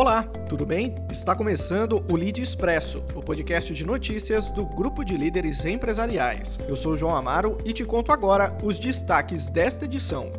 Olá, 0.00 0.22
tudo 0.48 0.64
bem? 0.64 0.94
Está 1.10 1.34
começando 1.34 2.04
o 2.08 2.14
Lead 2.14 2.40
Expresso, 2.40 3.02
o 3.16 3.20
podcast 3.20 3.74
de 3.74 3.84
notícias 3.84 4.48
do 4.48 4.64
Grupo 4.64 5.04
de 5.04 5.16
Líderes 5.16 5.64
Empresariais. 5.64 6.56
Eu 6.68 6.76
sou 6.76 6.96
João 6.96 7.16
Amaro 7.16 7.58
e 7.64 7.72
te 7.72 7.84
conto 7.84 8.12
agora 8.12 8.56
os 8.62 8.78
destaques 8.78 9.48
desta 9.48 9.86
edição. 9.86 10.30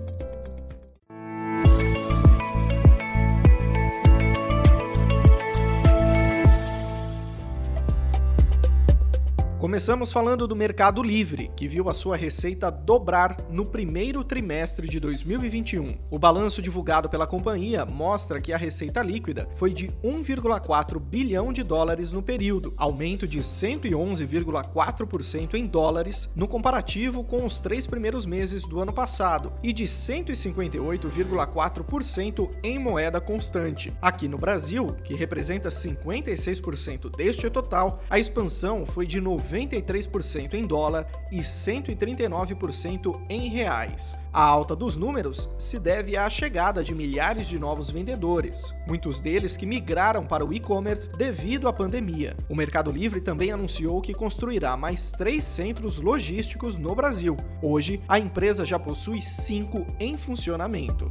Começamos 9.70 10.12
falando 10.12 10.48
do 10.48 10.56
Mercado 10.56 11.04
Livre, 11.04 11.52
que 11.56 11.68
viu 11.68 11.90
a 11.90 11.94
sua 11.94 12.18
receita 12.18 12.72
dobrar 12.72 13.38
no 13.52 13.64
primeiro 13.64 14.24
trimestre 14.24 14.90
de 14.90 15.00
2021. 15.00 15.96
O 16.10 16.18
balanço 16.18 16.60
divulgado 16.60 17.08
pela 17.08 17.28
companhia 17.28 17.86
mostra 17.86 18.42
que 18.42 18.52
a 18.52 18.58
receita 18.58 19.04
líquida 19.04 19.48
foi 19.54 19.72
de 19.72 19.90
1,4 20.04 21.00
bilhão 21.00 21.54
de 21.54 21.62
dólares 21.62 22.12
no 22.12 22.24
período, 22.24 22.74
aumento 22.78 23.28
de 23.28 23.42
111,4% 23.42 25.54
em 25.54 25.68
dólares 25.68 26.32
no 26.36 26.48
comparativo 26.48 27.24
com 27.24 27.46
os 27.46 27.60
três 27.60 27.86
primeiros 27.86 28.26
meses 28.26 28.64
do 28.64 28.80
ano 28.80 28.92
passado 28.92 29.54
e 29.62 29.72
de 29.72 29.84
158,4% 29.84 32.50
em 32.64 32.80
moeda 32.80 33.22
constante. 33.22 33.94
Aqui 34.02 34.28
no 34.28 34.40
Brasil, 34.40 34.96
que 35.04 35.14
representa 35.14 35.70
56% 35.70 37.16
deste 37.16 37.48
total, 37.52 38.02
a 38.10 38.18
expansão 38.18 38.84
foi 38.84 39.06
de 39.06 39.22
90 39.22 39.59
93% 39.68 40.54
em 40.54 40.66
dólar 40.66 41.08
e 41.32 41.40
139% 41.40 43.22
em 43.30 43.50
reais. 43.50 44.16
A 44.32 44.44
alta 44.44 44.76
dos 44.76 44.96
números 44.96 45.50
se 45.58 45.80
deve 45.80 46.16
à 46.16 46.30
chegada 46.30 46.84
de 46.84 46.94
milhares 46.94 47.48
de 47.48 47.58
novos 47.58 47.90
vendedores, 47.90 48.74
muitos 48.88 49.20
deles 49.20 49.58
que 49.58 49.66
migraram 49.66 50.26
para 50.26 50.46
o 50.46 50.54
e-commerce 50.54 51.10
devido 51.12 51.68
à 51.68 51.74
pandemia. 51.74 52.38
O 52.48 52.56
Mercado 52.56 52.92
Livre 52.92 53.22
também 53.22 53.52
anunciou 53.52 54.02
que 54.02 54.14
construirá 54.14 54.78
mais 54.78 55.12
três 55.12 55.44
centros 55.44 56.00
logísticos 56.00 56.78
no 56.78 56.94
Brasil. 56.94 57.36
Hoje, 57.62 58.02
a 58.08 58.20
empresa 58.20 58.64
já 58.64 58.78
possui 58.78 59.22
cinco 59.22 59.86
em 60.00 60.16
funcionamento. 60.16 61.10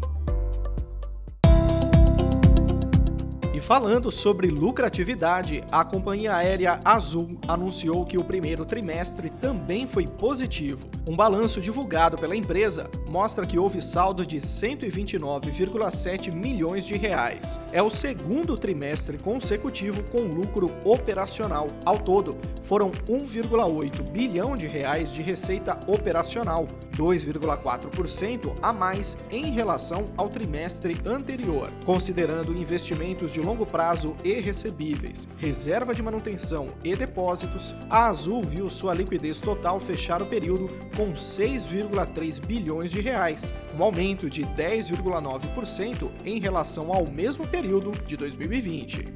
E 3.59 3.61
falando 3.61 4.13
sobre 4.13 4.47
lucratividade, 4.53 5.65
a 5.69 5.85
companhia 5.85 6.37
aérea 6.37 6.81
Azul 6.85 7.37
anunciou 7.49 8.07
que 8.07 8.17
o 8.17 8.23
primeiro 8.23 8.65
trimestre 8.65 9.31
também 9.31 9.85
foi 9.85 10.07
positivo. 10.07 10.87
Um 11.05 11.17
balanço 11.17 11.61
divulgado 11.61 12.17
pela 12.17 12.37
empresa 12.37 12.89
mostra 13.09 13.45
que 13.45 13.59
houve 13.59 13.83
saldo 13.83 14.25
de 14.25 14.37
129,7 14.37 16.31
milhões 16.31 16.87
de 16.87 16.97
reais. 16.97 17.59
É 17.73 17.83
o 17.83 17.91
segundo 17.91 18.57
trimestre 18.57 19.19
consecutivo 19.19 20.05
com 20.05 20.21
lucro 20.21 20.71
operacional. 20.85 21.67
Ao 21.85 21.99
todo, 21.99 22.37
foram 22.63 22.93
1,8 23.09 24.03
bilhão 24.03 24.57
de 24.57 24.69
reais 24.69 25.13
de 25.13 25.21
receita 25.21 25.81
operacional, 25.89 26.69
2,4% 26.97 28.55
a 28.63 28.73
mais 28.73 29.17
em 29.31 29.51
relação 29.51 30.11
ao 30.17 30.29
trimestre 30.29 30.97
anterior. 31.05 31.73
Considerando 31.85 32.57
investimentos 32.57 33.33
de 33.33 33.41
longo 33.49 33.65
prazo 33.65 34.15
e 34.23 34.35
recebíveis, 34.35 35.27
reserva 35.39 35.95
de 35.95 36.03
manutenção 36.03 36.69
e 36.85 36.95
depósitos, 36.95 37.75
a 37.89 38.07
Azul 38.09 38.43
viu 38.43 38.69
sua 38.69 38.93
liquidez 38.93 39.41
total 39.41 39.81
fechar 39.81 40.21
o 40.21 40.27
período 40.27 40.69
com 40.95 41.15
6,3 41.15 42.45
bilhões 42.45 42.91
de 42.91 43.01
reais, 43.01 43.55
um 43.75 43.83
aumento 43.83 44.29
de 44.29 44.43
10,9% 44.43 46.11
em 46.27 46.39
relação 46.39 46.93
ao 46.93 47.07
mesmo 47.07 47.47
período 47.47 47.93
de 48.05 48.19
2020. 48.19 49.09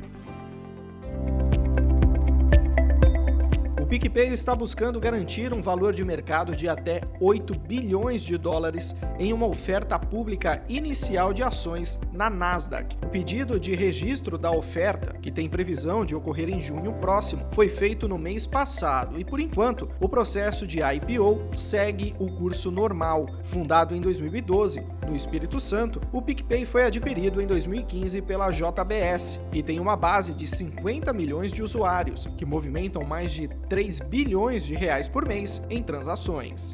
PicPay 3.93 4.29
está 4.29 4.55
buscando 4.55 4.99
garantir 4.99 5.53
um 5.53 5.61
valor 5.61 5.93
de 5.93 6.03
mercado 6.03 6.57
de 6.57 6.67
até 6.67 7.03
8 7.21 7.59
bilhões 7.59 8.23
de 8.23 8.39
dólares 8.39 8.97
em 9.19 9.35
uma 9.35 9.45
oferta 9.45 9.99
pública 9.99 10.65
inicial 10.67 11.35
de 11.35 11.43
ações 11.43 12.01
na 12.11 12.31
Nasdaq. 12.31 12.97
O 13.05 13.11
pedido 13.11 13.61
de 13.61 13.75
registro 13.75 14.39
da 14.39 14.51
oferta, 14.51 15.13
que 15.21 15.31
tem 15.31 15.47
previsão 15.47 16.07
de 16.07 16.15
ocorrer 16.15 16.49
em 16.49 16.59
junho 16.59 16.95
próximo, 16.95 17.47
foi 17.53 17.69
feito 17.69 18.09
no 18.09 18.17
mês 18.17 18.47
passado 18.47 19.21
e, 19.21 19.27
por 19.27 19.39
enquanto, 19.39 19.87
o 20.01 20.09
processo 20.09 20.67
de 20.67 20.81
IPO 20.81 21.55
segue 21.55 22.15
o 22.19 22.29
curso 22.29 22.71
normal. 22.71 23.27
Fundado 23.45 23.95
em 23.95 24.01
2012, 24.01 24.83
no 25.07 25.15
Espírito 25.15 25.61
Santo, 25.61 26.01
o 26.13 26.23
PicPay 26.23 26.65
foi 26.65 26.85
adquirido 26.85 27.41
em 27.41 27.47
2015 27.47 28.23
pela 28.23 28.51
JBS 28.51 29.39
e 29.53 29.63
tem 29.63 29.79
uma 29.79 29.97
base 29.97 30.35
de 30.35 30.47
50 30.47 31.13
milhões 31.13 31.53
de 31.53 31.63
usuários, 31.63 32.27
que 32.37 32.45
movimentam 32.45 33.05
mais 33.05 33.33
de 33.33 33.49
3 33.69 33.83
3 33.83 34.01
bilhões 34.01 34.65
de 34.65 34.75
reais 34.75 35.09
por 35.09 35.27
mês 35.27 35.61
em 35.69 35.83
transações. 35.83 36.73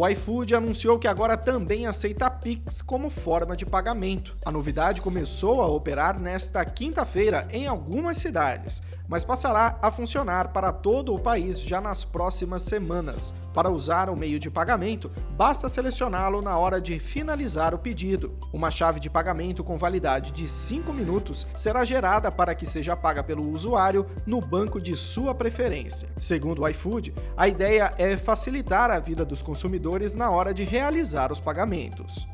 O 0.00 0.08
iFood 0.08 0.54
anunciou 0.54 0.98
que 0.98 1.06
agora 1.06 1.36
também 1.36 1.86
aceita 1.86 2.30
Pix 2.30 2.80
como 2.80 3.10
forma 3.10 3.54
de 3.54 3.66
pagamento. 3.66 4.34
A 4.46 4.50
novidade 4.50 5.02
começou 5.02 5.60
a 5.60 5.66
operar 5.66 6.18
nesta 6.18 6.64
quinta-feira 6.64 7.46
em 7.50 7.66
algumas 7.66 8.16
cidades, 8.16 8.82
mas 9.06 9.24
passará 9.24 9.78
a 9.82 9.90
funcionar 9.90 10.54
para 10.54 10.72
todo 10.72 11.14
o 11.14 11.20
país 11.20 11.60
já 11.60 11.82
nas 11.82 12.02
próximas 12.02 12.62
semanas. 12.62 13.34
Para 13.52 13.68
usar 13.68 14.08
o 14.08 14.16
meio 14.16 14.38
de 14.38 14.48
pagamento, 14.48 15.10
basta 15.36 15.68
selecioná-lo 15.68 16.40
na 16.40 16.56
hora 16.56 16.80
de 16.80 16.98
finalizar 16.98 17.74
o 17.74 17.78
pedido. 17.78 18.38
Uma 18.54 18.70
chave 18.70 19.00
de 19.00 19.10
pagamento 19.10 19.62
com 19.62 19.76
validade 19.76 20.30
de 20.30 20.48
5 20.48 20.94
minutos 20.94 21.46
será 21.56 21.84
gerada 21.84 22.32
para 22.32 22.54
que 22.54 22.64
seja 22.64 22.96
paga 22.96 23.22
pelo 23.22 23.50
usuário 23.50 24.06
no 24.24 24.40
banco 24.40 24.80
de 24.80 24.96
sua 24.96 25.34
preferência. 25.34 26.08
Segundo 26.18 26.62
o 26.62 26.68
iFood, 26.68 27.12
a 27.36 27.48
ideia 27.48 27.92
é 27.98 28.16
facilitar 28.16 28.90
a 28.90 28.98
vida 28.98 29.26
dos 29.26 29.42
consumidores 29.42 29.89
na 30.14 30.30
hora 30.30 30.54
de 30.54 30.64
realizar 30.64 31.32
os 31.32 31.40
pagamentos. 31.40 32.28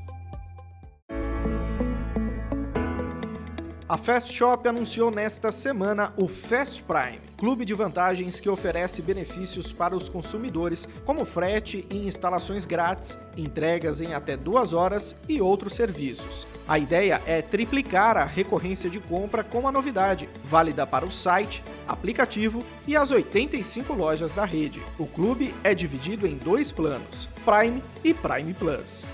A 3.88 3.96
Fast 3.96 4.32
Shop 4.32 4.68
anunciou 4.68 5.12
nesta 5.12 5.52
semana 5.52 6.12
o 6.16 6.26
Fast 6.26 6.82
Prime, 6.82 7.20
clube 7.36 7.64
de 7.64 7.72
vantagens 7.72 8.40
que 8.40 8.48
oferece 8.48 9.00
benefícios 9.00 9.72
para 9.72 9.94
os 9.94 10.08
consumidores, 10.08 10.88
como 11.04 11.24
frete 11.24 11.86
e 11.88 11.98
instalações 11.98 12.66
grátis, 12.66 13.16
entregas 13.36 14.00
em 14.00 14.12
até 14.12 14.36
duas 14.36 14.72
horas 14.72 15.14
e 15.28 15.40
outros 15.40 15.74
serviços. 15.74 16.48
A 16.66 16.80
ideia 16.80 17.22
é 17.26 17.40
triplicar 17.40 18.16
a 18.16 18.24
recorrência 18.24 18.90
de 18.90 18.98
compra 18.98 19.44
com 19.44 19.68
a 19.68 19.72
novidade, 19.72 20.28
válida 20.42 20.84
para 20.84 21.06
o 21.06 21.12
site, 21.12 21.62
aplicativo 21.86 22.64
e 22.88 22.96
as 22.96 23.12
85 23.12 23.92
lojas 23.92 24.32
da 24.32 24.44
rede. 24.44 24.82
O 24.98 25.06
clube 25.06 25.54
é 25.62 25.72
dividido 25.72 26.26
em 26.26 26.34
dois 26.34 26.72
planos, 26.72 27.28
Prime 27.44 27.80
e 28.02 28.12
Prime 28.12 28.52
Plus. 28.52 29.06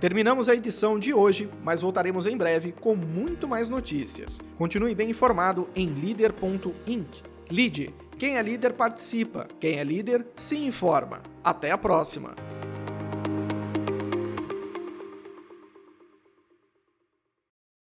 Terminamos 0.00 0.48
a 0.48 0.54
edição 0.54 0.98
de 0.98 1.14
hoje, 1.14 1.48
mas 1.64 1.80
voltaremos 1.80 2.26
em 2.26 2.36
breve 2.36 2.72
com 2.72 2.94
muito 2.94 3.48
mais 3.48 3.68
notícias. 3.68 4.40
Continue 4.58 4.94
bem 4.94 5.10
informado 5.10 5.68
em 5.74 5.88
leader.inc. 5.88 7.22
Lead, 7.50 7.94
quem 8.18 8.36
é 8.36 8.42
líder 8.42 8.74
participa, 8.74 9.46
quem 9.58 9.78
é 9.78 9.84
líder 9.84 10.26
se 10.36 10.58
informa. 10.58 11.22
Até 11.42 11.70
a 11.70 11.78
próxima! 11.78 12.45